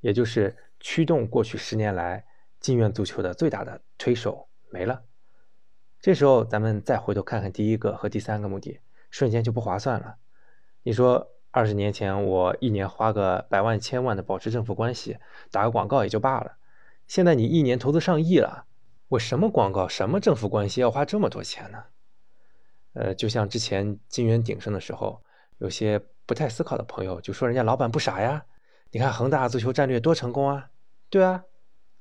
[0.00, 2.24] 也就是驱动过去十年来
[2.58, 5.02] 金元足球的最大的推手没了。
[6.00, 10.16] 这时候咱们再回头看看第一个和第三个目的，瞬间就不划算了。
[10.82, 11.30] 你说？
[11.52, 15.18] 二十年前，我一年花个百万、千万的保持政府关系，
[15.50, 16.58] 打个广告也就罢了。
[17.08, 18.66] 现在你一年投资上亿了，
[19.08, 21.86] 我什么广告、什么政府关系要花这么多钱呢？
[22.92, 25.22] 呃，就像之前金元鼎盛的时候，
[25.58, 28.44] 有些不太思考的朋友就说人家老板不傻呀。
[28.90, 30.70] 你看恒大足球战略多成功啊！
[31.08, 31.44] 对啊，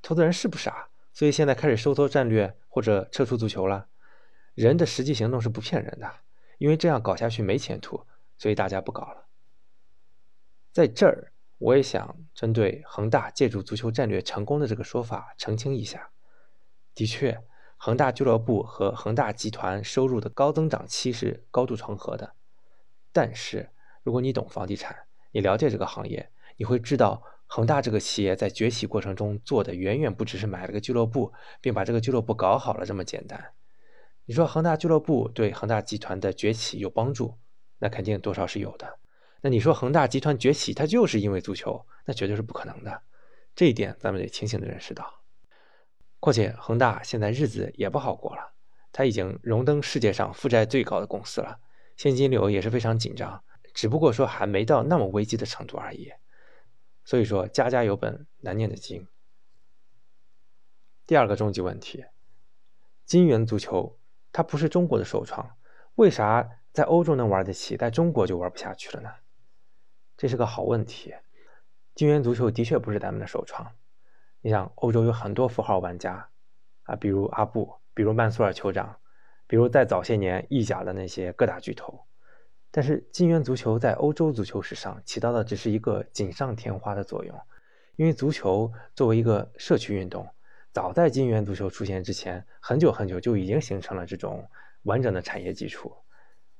[0.01, 3.87] 投资人是不傻，所以现在开始收缩战略或者撤出足球了。
[4.55, 6.11] 人的实际行动是不骗人的，
[6.57, 8.05] 因为这样搞下去没前途，
[8.37, 9.27] 所以大家不搞了。
[10.71, 16.09] 在这儿，我也想针对恒大借助足球战略成功的这个说法澄清一下。
[16.95, 17.39] 的确，
[17.81, 22.33] 恒大俱乐部和恒大集团收入的高增长期是高度重合的。
[23.13, 23.69] 但是，
[24.03, 24.93] 如果你懂房地产，
[25.31, 33.53] 你了解这个行业，你会知道，恒大这个企业在崛起过程中做的远远不只是买了个俱乐部，并把这个俱乐部搞好了这么简单。
[34.25, 37.37] 你说恒大俱乐部对恒大集团的崛起有帮助，
[37.77, 38.99] 那肯定多少是有的。
[39.39, 43.03] 那你说恒大集团崛起，它就是因为足球，那绝对是不可能的。
[43.55, 45.18] 这一点咱们得清醒的认识到。
[46.19, 48.53] 况且恒大现在日子也不好过了，
[48.91, 51.59] 它已经荣登世界上负债最高的公司了，
[51.95, 56.11] 现金流也是非常紧张，只不过说还没到那么危机的程度而已。
[57.05, 59.07] 所以说家家有本难念的经。
[61.07, 62.05] 第二个终极问题，
[63.05, 63.97] 金元足球
[64.31, 65.57] 它不是中国的首创，
[65.95, 69.09] 为啥在欧洲能玩得起，在中国就玩不下去了呢？
[70.17, 71.15] 这是个好问题，
[71.95, 73.73] 金元足球的确不是咱们的首创。
[74.41, 76.29] 你想，欧洲有很多符号玩家
[76.83, 78.95] 啊，比如阿布，比如曼苏尔酋长，
[79.47, 82.05] 比如在早些年意甲的那些各大巨头。
[82.71, 87.37] 但是金元足球在欧洲足球史上起到的只是一个锦上添花的作用，
[87.97, 90.25] 因为足球作为一个社区运动，
[90.71, 94.47] 早在金元足球出现之前，很久很久就已经形成了这种
[94.83, 95.93] 完整的产业基础。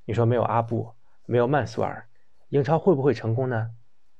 [0.04, 0.92] 你说没有阿布，
[1.24, 2.06] 没有曼苏尔？
[2.50, 3.70] 英超会不会成功呢？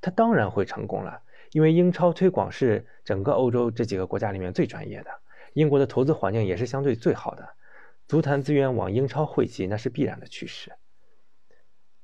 [0.00, 1.20] 它当然会成功了，
[1.52, 5.10] 因为英超推广是整个欧洲这几个国家里面最专业的，
[5.54, 7.48] 英国的投资环境也是相对最好的，
[8.06, 10.72] 足坛资源往英超汇集那是必然的趋势。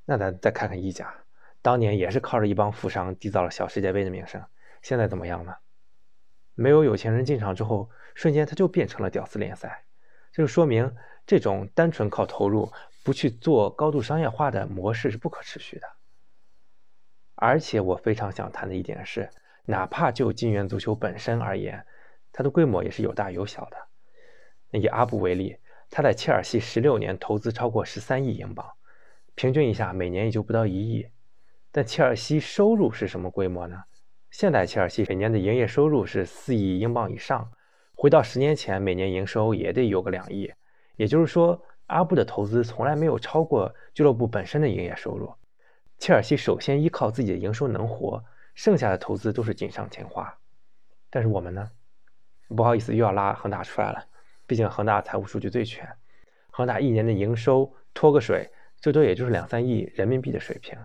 [0.05, 1.15] 那咱再看看意甲，
[1.63, 4.45] 当年也是靠着一帮富商缔造了小世界杯的名声，
[4.83, 5.55] 现在怎么样呢？
[6.55, 9.85] 没有有钱人进场之后，瞬间它就变成了屌丝联赛，
[10.33, 10.95] 这就说明
[11.27, 12.73] 这种单纯靠投入
[13.05, 15.87] 不去做高度商业化的模式是不可持续的。
[17.37, 19.31] 而且我非常想谈的一点是，
[19.66, 21.87] 哪怕就金元足球本身而言，
[22.33, 23.77] 它的规模也是有大有小的。
[24.79, 25.57] 以阿布为例，
[25.90, 28.66] 他在切尔西十六年投资超过十三亿英镑，
[29.35, 31.07] 平均一下每年也就不到一亿。
[31.70, 33.85] 但切尔西收入是什么规模呢？
[34.31, 37.51] 现在切尔西每年的营业收入是四亿英镑以上，
[37.94, 40.53] 回到十年前，每年营收也得有个两亿。
[40.96, 45.33] 也就是说，阿布的投资从来没有超过俱乐部本身的营业收入。
[45.99, 50.39] 切尔西首先依靠自己的营收能活，剩下的投资都是锦上添花。
[51.09, 51.71] 但是我们呢？
[52.49, 54.07] 不好意思，又要拉恒大出来了。
[54.47, 55.97] 毕竟恒大财务数据最全，
[56.51, 60.79] 恒大一年的营收脱个水，最多也就是两三亿人民币的水平，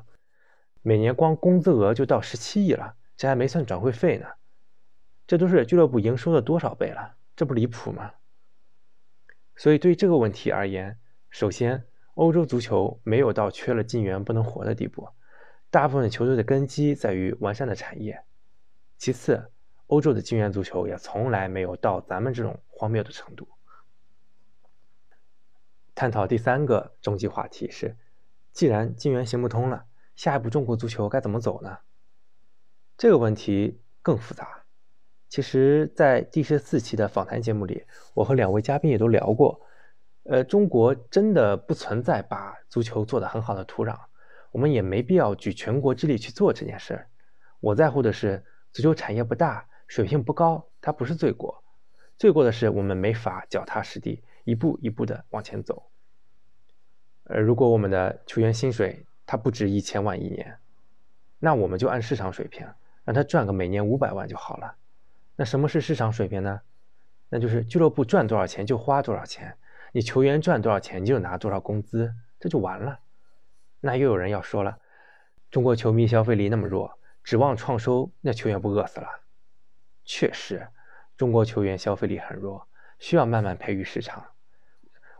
[0.81, 4.25] 每年光工资额就到十七亿了，这还没算转会费呢。
[5.27, 7.15] 这都是俱乐部营收的多少倍了？
[7.35, 8.13] 这不离谱吗？
[9.55, 10.97] 所以对这个问题而言，
[11.29, 11.85] 首先。
[12.15, 15.07] 欧洲足球没有到缺了金元不能活的地步，
[15.69, 18.23] 大部分球队的根基在于完善的产业。
[18.97, 19.51] 其次，
[19.87, 23.47] 欧洲的金元足球也从来没有到咱们这种荒谬的程度。
[25.95, 27.97] 探讨第三个终极话题是：
[28.51, 31.79] 既然金元行不通了，下一步中国足球该怎么走呢？
[32.97, 34.65] 这个问题更复杂。
[35.29, 39.61] 其实，在第十四期的访谈节目里，我和两位嘉宾也都聊过。
[40.23, 43.97] 呃，中国真的不存在把足球做得很好的土壤，
[44.51, 47.07] 我们也没必要举全国之力去做这件事儿。
[47.59, 51.63] 我在乎的是足球产业不大，水平不高，它不是罪过。
[52.17, 55.89] 罪过的是我们没法脚踏实地，一步一步的往前走。
[57.23, 60.57] 呃，如果我们的球员薪水它不值一千万一年，
[61.39, 62.67] 那我们就按市场水平
[63.03, 64.75] 让他赚个每年五百万就好了。
[65.35, 66.61] 那什么是市场水平呢？
[67.29, 69.57] 那就是俱乐部赚多少钱就花多少钱，
[69.93, 72.99] 你球员赚多少钱就拿多少工资，这就完了。
[73.79, 74.79] 那又有人要说了，
[75.49, 79.07] 中国球迷消费力那么弱，指望创收，那球员不饿死了？
[80.05, 80.67] 确实，
[81.17, 82.67] 中国球员消费力很弱，
[82.99, 84.27] 需要慢慢培育市场。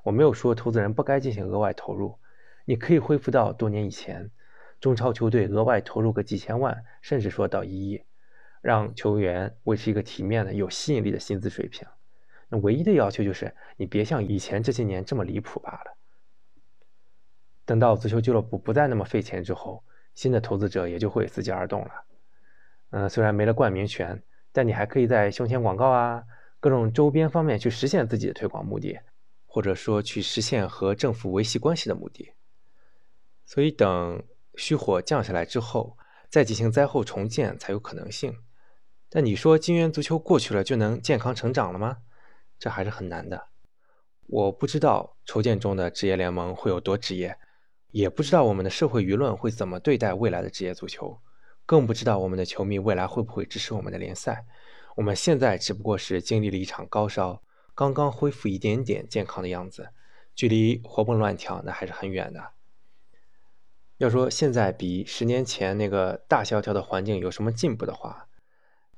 [0.04, 2.18] 我没有说投资人不该进行额外投入，
[2.66, 4.32] 你可以恢复到多年以前，
[4.80, 8.04] 中超球队额外投入个几千万，甚至说到一亿，
[8.62, 11.86] 让球员维持一个体面的、有吸引力的薪资水平。
[12.52, 15.98] 那唯一的要求就是你别像以前这些年这么离谱罢了。
[17.64, 19.82] 等到足球俱乐部不再那么费钱之后，
[20.14, 21.92] 新的投资者也就会伺机而动了。
[22.90, 26.22] 嗯，虽然没了冠名权，但你还可以在胸前广告啊、
[26.60, 29.00] 各种周边方面去实现自己的推广目的，
[29.46, 32.34] 或者说去实现和政府维系关系的目的。
[33.46, 34.22] 所以等
[34.56, 38.36] 虚火降下来之后，再进行灾后重建才有可能性。
[39.10, 42.00] 但你说金元足球过去了就能健康成长了吗？
[42.62, 43.48] 这还是很难的。
[44.28, 47.38] 我不知道筹建中的职业联盟会有多职业，
[47.90, 51.20] 也不知道我们的社会舆论会怎么对待未来的职业足球，
[51.66, 54.46] 更不知道我们的球迷未来会不会支持我们的联赛。
[54.96, 57.42] 我们现在只不过是经历了一场高烧，
[57.74, 59.90] 刚刚恢复一点点健康的样子，
[60.36, 62.52] 距离活蹦乱跳那还是很远的。
[63.98, 68.28] 要说现在比十年前那个大萧条的环境有什么进步的话，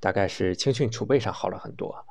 [0.01, 2.05] 大概是青训储备上好了很多。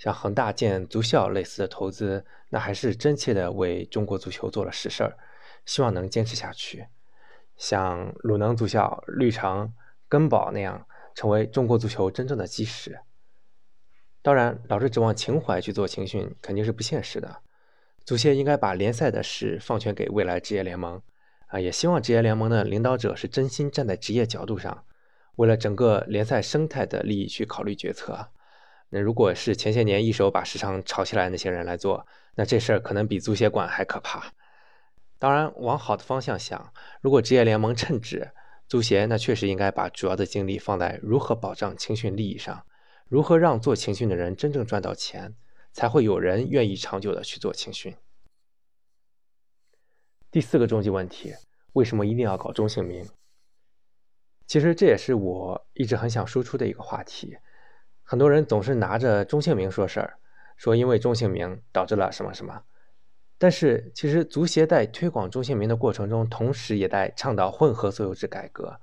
[0.00, 5.18] 像恒大建足校类似的投资，那还是真切的为中国足球做了实事儿，
[5.66, 6.86] 希望能坚持下去。
[7.58, 9.74] 像鲁能足校、绿城、
[10.08, 13.00] 根宝那样，成为中国足球真正的基石。
[14.22, 17.42] 当然，老是指望情怀去做青训，肯定是不现实的。
[18.02, 21.02] 足协应该把联赛的事放权给未来职业联盟，
[21.48, 24.86] 啊，也希望职业联盟的领导者是真心站在职业角度上，
[25.36, 28.30] 为了整个联赛生态的利益去考虑决策。
[28.90, 34.32] 那如果是前些年一手把市场炒起来那些人来做，那这事儿可能比足协管还可怕。
[35.18, 38.32] 当然，往好的方向想，如果职业联盟称职，
[38.66, 42.66] 足协那确实应该把主要的精力放在如何保障青训利益上，
[43.06, 45.36] 如何让做青训的人真正赚到钱，
[45.72, 47.94] 才会有人愿意长久的去做青训。
[50.30, 51.34] 第四个终极问题，
[51.74, 53.08] 为什么一定要搞中性名？
[54.46, 57.36] 其实这也是我一直很想输出的一个话题。
[58.10, 60.14] 很多人总是拿着中性名说事儿，
[60.56, 62.60] 说因为中性名导致了什么什么。
[63.38, 68.80] 但是其实足协在推广中性名的过程中，同时也在倡导混合所有制改革。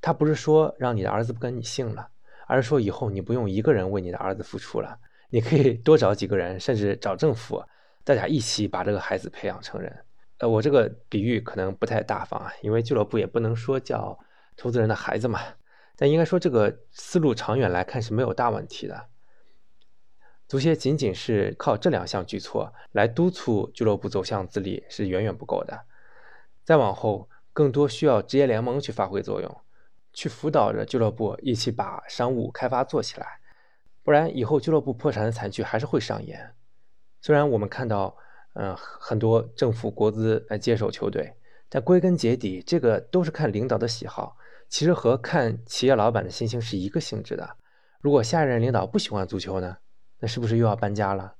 [0.00, 2.08] 他不是说让你的儿子不跟你姓了，
[2.46, 7.62] 而是说以后你不用一个人为你的儿子付出了，你可以多找几个人，甚至找政府，
[8.04, 9.94] 大家一起把这个孩子培养成人。
[10.38, 14.18] 呃，我这个比喻可能不太大方啊，因为俱乐部也不能说叫
[14.56, 15.40] 投资人的孩子嘛。
[15.96, 19.08] 但应该说，这个思路长远来看是没有大问题的。
[20.48, 25.86] 足协仅仅是靠这两项举措来督促俱乐部走向自立是远远不够的。
[26.64, 29.60] 再往后，更多需要职业联盟去发挥作用，
[30.12, 33.40] 去辅导着俱乐部一起把商务开发做起来。
[34.02, 36.54] 不然，以后俱乐部破产的惨剧还是会上演。
[37.20, 38.16] 虽然我们看到，
[38.54, 41.34] 嗯，很多政府国资来接手球队，
[41.68, 44.36] 但归根结底，这个都是看领导的喜好。
[44.72, 47.58] 其实和看企业老板的心情是一个性质的。
[48.00, 49.76] 如果下一任领导不喜欢足球呢，
[50.18, 51.34] 那是不是又要搬家了？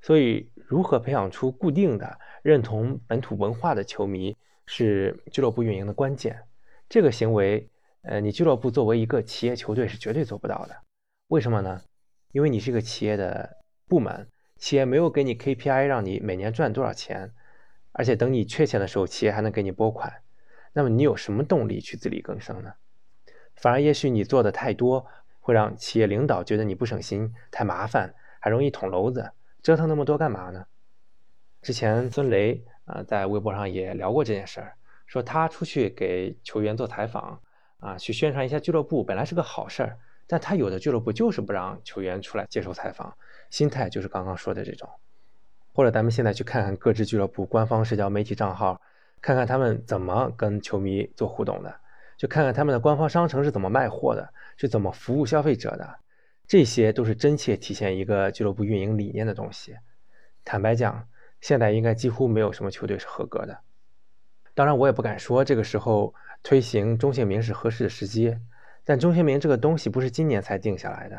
[0.00, 6.44] 所以，如何培养出固定的认同本土文化的球迷，是俱乐部运营的关键。
[6.88, 7.68] 这个行为，
[8.00, 10.74] 呃，你俱乐部作为一个企业球队是绝对做不到的。
[11.28, 11.82] 为什么呢？
[12.32, 17.34] 因为你是个企业的部门，企业没有给你 KPI 让你每年赚多少钱，
[17.92, 20.23] 而且等你缺钱的时候，企业还能给你拨款。
[20.74, 22.74] 那么你有什么动力去自力更生呢？
[23.54, 25.06] 反而也许你做的太多，
[25.40, 29.30] 会让企业领导觉得你不省心、太麻烦，还容易捅娄子。
[29.62, 30.66] 折腾那么多干嘛呢？
[31.62, 34.74] 之前孙雷啊在微博上也聊过这件事儿，
[35.06, 37.40] 说他出去给球员做采访
[37.78, 43.16] 啊，去宣传一下俱乐部，本来是个好事儿，但他有的俱乐部就是不让球员出来接受采访，
[43.48, 44.88] 心态就是刚刚说的这种。
[45.72, 48.80] 或者咱们现在去看看各支俱乐部官方社交媒体账号。
[49.24, 51.74] 看看他们怎么跟球迷做互动的，
[52.18, 55.96] 就看看他们的官方商城是怎么卖货的，是怎么服务消费者的，
[56.46, 59.76] 这些都是真切体现一个俱乐部运营理念的东西。
[60.44, 61.08] 坦白讲，
[61.40, 63.60] 现在应该几乎没有什么球队是合格的。
[64.52, 66.12] 当然，我也不敢说这个时候
[66.42, 68.36] 推行中性名是合适的时机。
[68.84, 71.18] 但中性名这个东西不是今年才定下来的，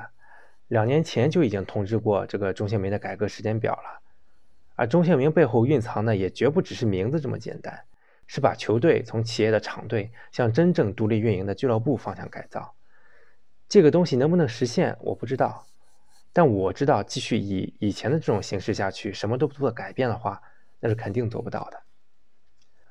[0.67, 4.01] 两年前就已经通知过这个中性名的改革时间表了。
[4.75, 7.85] 而中性名背后蕴藏的也绝不只是名字这么简单，
[8.27, 12.75] 是把球队从企业的厂队向真正独立运营的俱乐部方向改造。
[13.67, 15.65] 这个东西能不能实现，我不知道。
[16.31, 20.41] 但我知道，继续以以前的这种形式下去，什么都不做改变的话，
[20.79, 21.81] 那是肯定做不到的。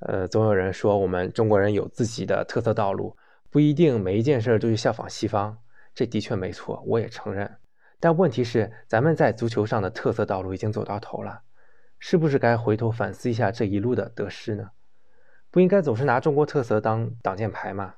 [0.01, 3.17] 呃，总有人说我们中国人有自己的特色道路，
[3.51, 5.59] 不一定每一件事都去效仿西方。
[5.95, 7.57] 这的确没错，我也承认。
[8.01, 11.43] 但问题是，咱们在足球上的特色道路已经走到头了，
[11.99, 14.71] 是不是该回头反思一下这一路的得失呢？
[15.55, 17.95] 不应该总是拿中国特色当挡箭牌吗？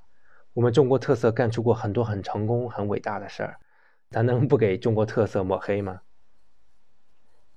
[0.52, 3.56] 我们中国特色干出过很多很成功、很伟大的事儿。
[4.10, 6.02] 咱能不给中国特色抹黑吗？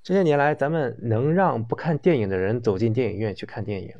[0.02, 3.94] 这些年来，咱们能让不看电影的人走进电影院去看电影，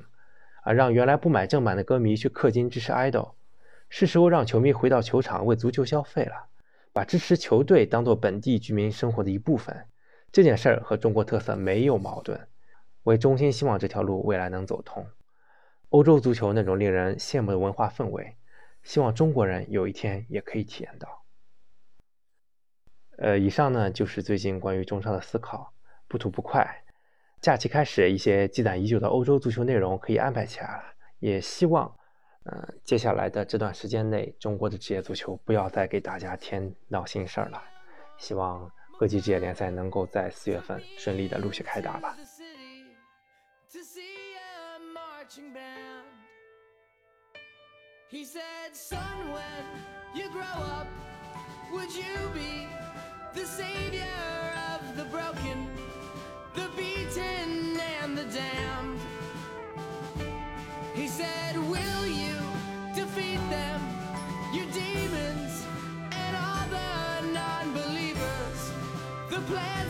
[0.64, 3.34] 啊，让原来不买正版的歌迷去氪金支持 idol，
[3.90, 6.48] 是时候让球迷回到球场为足球消费了，
[6.94, 9.86] 把支持球队当做本地居民生活的一部分。
[10.32, 12.48] 这件事儿和中国特色没有矛盾，
[13.04, 15.06] 我也衷心希望这条路未来能走通。
[15.90, 18.36] 欧洲足球那种令人羡慕的文化氛围，
[18.84, 21.26] 希望中国人有一天也可以体验到。
[23.18, 25.74] 呃，以上呢就是最近关于中超的思考，
[26.08, 26.84] 不吐不快。
[27.42, 30.84] 假期开始，一些积攒已久的欧洲足球内容可以安排起来了。
[31.20, 31.94] 也希望，
[32.44, 37.62] 呃，接下来的这段时间内，中国的职业足球不要再给大家添闹心事儿了。
[38.18, 42.16] 希望各级职业联赛能够在四月份顺利的陆续开打吧。
[53.36, 54.04] The savior
[54.74, 55.68] of the broken,
[56.56, 59.00] the beaten and the damned.
[60.96, 62.36] He said, Will you
[62.96, 63.80] defeat them,
[64.54, 65.64] your demons
[66.12, 68.72] and all the non believers,
[69.30, 69.89] the plans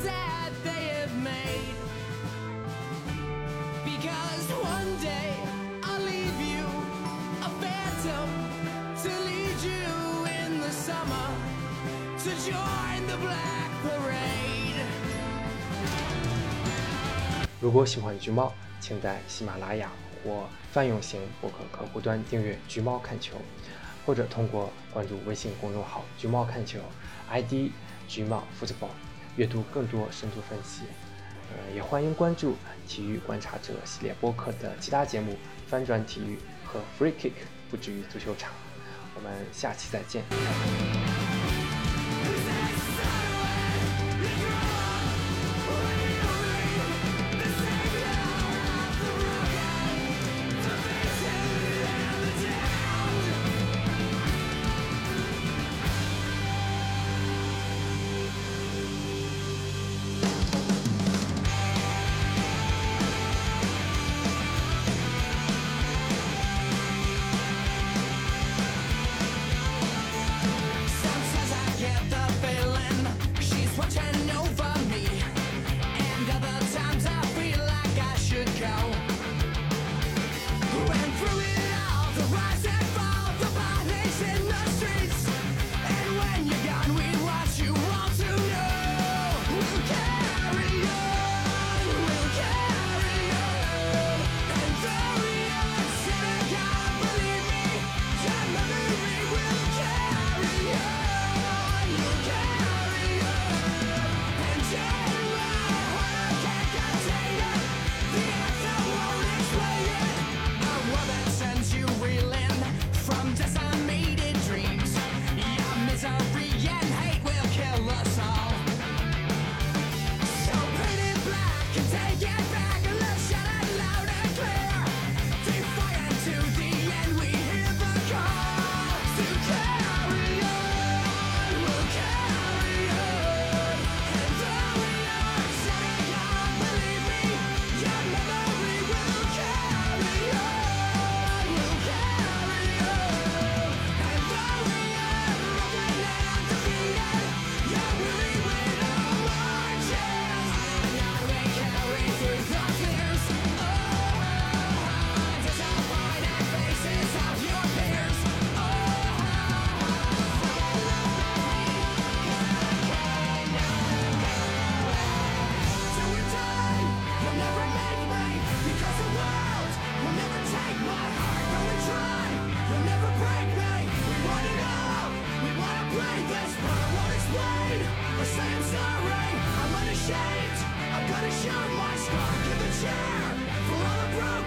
[17.62, 19.92] 如果喜欢橘猫，请在喜马拉雅
[20.24, 23.36] 或泛用型博客客户端订阅“橘猫看球”，
[24.06, 26.80] 或者通过关注微信公众号“橘猫看球
[27.30, 27.72] ”，ID“
[28.08, 28.92] 橘猫 football”，
[29.36, 30.84] 阅读更多深度分析。
[31.52, 32.56] 呃，也欢迎关注
[32.88, 35.34] “体育观察者”系列播客的其他节目，
[35.68, 36.36] 《翻转体育》
[36.66, 37.32] 和《Free Kick》，
[37.70, 38.54] 不止于足球场。
[39.16, 40.24] 我们下期再见。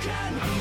[0.05, 0.52] Can